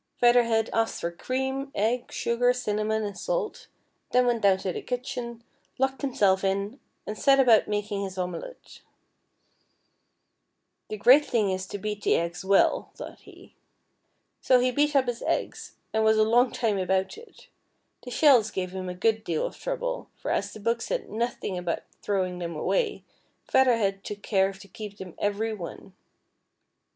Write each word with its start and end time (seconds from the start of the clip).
Feather 0.19 0.41
Head 0.45 0.71
asked 0.73 0.99
for 0.99 1.11
cream, 1.11 1.71
eggs, 1.75 2.15
sugar, 2.15 2.53
cinnamon, 2.53 3.03
and 3.03 3.15
salt, 3.15 3.67
then 4.11 4.25
went 4.25 4.41
down 4.41 4.57
to 4.57 4.73
the 4.73 4.81
kitchen, 4.81 5.43
locked 5.77 6.01
himself 6.01 6.43
in, 6.43 6.79
and 7.05 7.15
set 7.15 7.39
about 7.39 7.67
making 7.67 8.01
his 8.01 8.17
omelet." 8.17 8.81
The 10.89 10.97
great 10.97 11.23
thing 11.25 11.51
is 11.51 11.67
to 11.67 11.77
beat 11.77 12.01
the 12.01 12.15
eggs 12.15 12.43
well," 12.43 12.89
thought 12.95 13.19
he. 13.19 13.53
So 14.41 14.59
he 14.59 14.71
beat 14.71 14.95
up 14.95 15.05
his 15.05 15.21
eggs, 15.21 15.75
and 15.93 16.03
was 16.03 16.17
a 16.17 16.23
long 16.23 16.51
time 16.51 16.79
about 16.79 17.15
it. 17.15 17.49
The 18.01 18.09
shells 18.09 18.49
gave 18.49 18.71
him 18.71 18.89
a 18.89 18.95
good 18.95 19.23
deal 19.23 19.45
of 19.45 19.55
trouble, 19.55 20.09
for 20.15 20.31
as 20.31 20.51
the 20.51 20.59
book 20.59 20.81
said 20.81 21.11
nothing 21.11 21.59
about 21.59 21.83
throwing 22.01 22.39
them 22.39 22.55
away. 22.55 23.03
Feather 23.43 23.77
Head 23.77 24.03
took 24.03 24.23
care 24.23 24.51
to 24.51 24.67
keep 24.67 24.97
them 24.97 25.13
every 25.19 25.53
one. 25.53 25.93